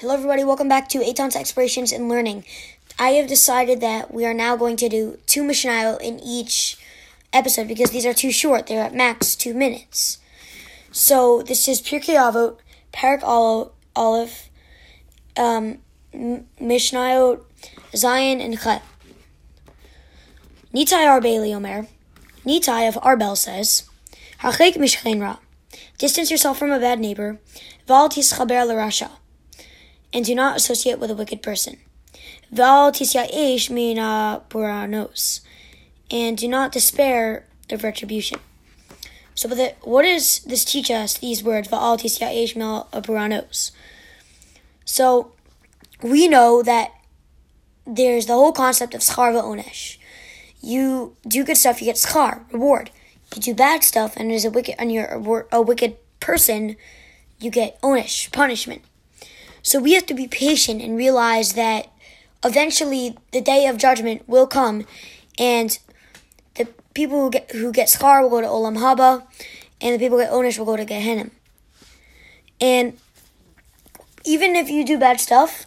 [0.00, 0.44] Hello, everybody.
[0.44, 2.44] Welcome back to Aton's Explorations in Learning.
[2.98, 6.76] I have decided that we are now going to do two Mishnayot in each
[7.32, 8.66] episode because these are too short.
[8.66, 10.18] They're at max two minutes.
[10.92, 12.58] So this is Pirkei Avot,
[12.92, 13.22] Parak
[13.96, 14.50] Aleph,
[15.34, 15.78] um,
[16.12, 17.42] Mishnayot,
[17.94, 18.82] Zayin, and Chet.
[20.74, 21.86] Nitai Arbeli Omer.
[22.44, 23.88] Nitai of Arbel says,
[24.40, 25.38] Hachek Mishchein Ra.
[25.96, 27.38] Distance yourself from a bad neighbor.
[27.86, 29.12] Val Tischaber Larasha
[30.12, 31.78] and do not associate with a wicked person.
[32.50, 35.40] Val tisya'ish mina buranos,
[36.10, 38.38] and do not despair of retribution.
[39.34, 41.18] So, the, what does this teach us?
[41.18, 43.72] These words, Val tisya'ish mina buranos.
[44.84, 45.32] So,
[46.02, 46.92] we know that
[47.86, 49.98] there's the whole concept of schar onesh.
[50.60, 52.90] You do good stuff, you get schar, reward.
[53.34, 56.76] You do bad stuff, and as a wicked, and you're a, a wicked person,
[57.38, 58.82] you get onesh, punishment.
[59.66, 61.88] So we have to be patient and realize that
[62.44, 64.86] eventually the day of judgment will come,
[65.40, 65.76] and
[66.54, 69.26] the people who get who get schar will go to Olam Haba,
[69.80, 71.30] and the people who get Onish will go to Gehenna.
[72.60, 72.96] And
[74.24, 75.66] even if you do bad stuff,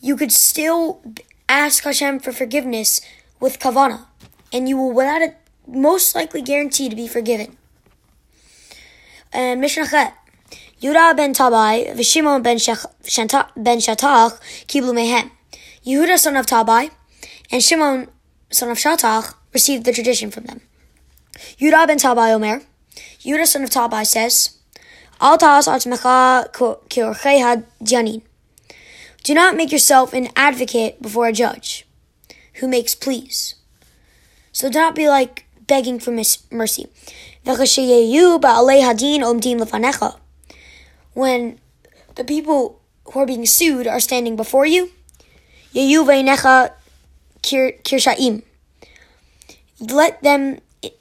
[0.00, 1.00] you could still
[1.48, 3.00] ask Hashem for forgiveness
[3.38, 4.06] with kavana,
[4.52, 5.36] and you will, without it,
[5.68, 7.56] most likely guaranteed to be forgiven.
[9.32, 10.14] And Mishnah.
[10.82, 15.30] Yehuda ben Tabai v'Shimon ben, ben Shatach kiblu mehem.
[15.86, 16.90] Yehuda son of Tabai
[17.52, 18.08] and Shimon
[18.50, 20.60] son of Shatach received the tradition from them.
[21.60, 22.62] Yehuda ben Tabai Omer,
[23.20, 24.58] Yehuda son of Tabai says,
[25.20, 25.68] Al ta'as
[27.84, 28.22] janin.
[29.22, 31.86] Do not make yourself an advocate before a judge
[32.54, 33.54] who makes pleas.
[34.50, 36.88] So do not be like begging for mercy
[41.14, 41.58] when
[42.14, 44.90] the people who are being sued are standing before you.
[45.74, 46.72] Veinecha
[47.42, 48.42] kirshaim.
[49.80, 50.60] Let them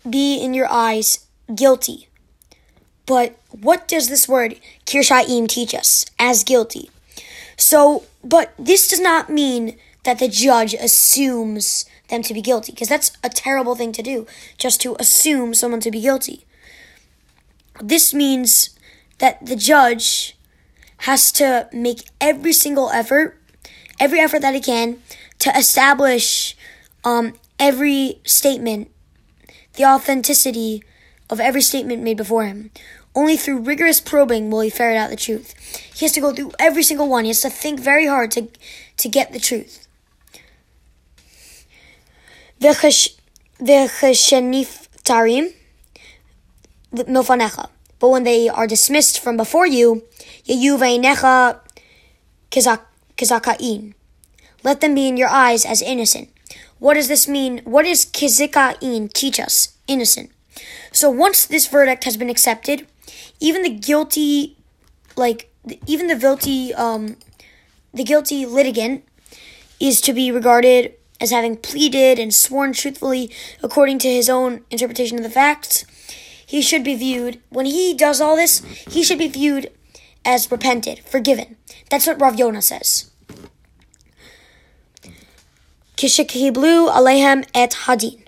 [0.10, 2.08] be in your eyes guilty.
[3.06, 6.90] But what does this word kirshaim teach us as guilty?
[7.58, 12.90] So, but this does not mean that the judge assumes them to be guilty, because
[12.90, 14.26] that's a terrible thing to do,
[14.58, 16.46] just to assume someone to be guilty.
[17.80, 18.76] This means
[19.22, 20.36] that the judge
[21.06, 23.40] has to make every single effort,
[24.00, 25.02] every effort that he can,
[25.40, 26.58] to establish
[27.04, 28.90] um, every statement,
[29.76, 30.84] the authenticity
[31.30, 32.72] of every statement made before him.
[33.14, 35.54] Only through rigorous probing will he ferret out the truth.
[35.94, 37.26] He has to go through every single one.
[37.26, 38.48] He has to think very hard to,
[38.98, 39.88] to get the truth.
[45.04, 45.54] tarim
[46.94, 47.70] milfanecha.
[48.02, 50.04] But when they are dismissed from before you,
[52.52, 53.94] kizakain.
[54.64, 56.30] Let them be in your eyes as innocent.
[56.80, 57.62] What does this mean?
[57.64, 59.78] What does kizikain teach us?
[59.88, 60.32] Innocent.
[60.92, 62.88] So once this verdict has been accepted,
[63.40, 64.58] even the guilty,
[65.16, 65.52] like
[65.86, 67.18] even the guilty, um,
[67.94, 69.04] the guilty litigant
[69.80, 73.30] is to be regarded as having pleaded and sworn truthfully
[73.62, 75.86] according to his own interpretation of the facts
[76.52, 79.72] he should be viewed, when he does all this, he should be viewed
[80.26, 81.56] as repented, forgiven.
[81.90, 83.10] That's what Rav Yonah says.
[85.96, 88.26] Kishikiblu alehem et hadin,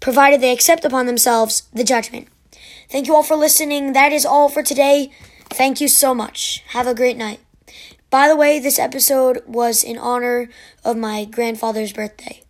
[0.00, 2.26] provided they accept upon themselves the judgment.
[2.90, 3.92] Thank you all for listening.
[3.92, 5.12] That is all for today.
[5.48, 6.64] Thank you so much.
[6.70, 7.38] Have a great night.
[8.10, 10.48] By the way, this episode was in honor
[10.84, 12.42] of my grandfather's birthday.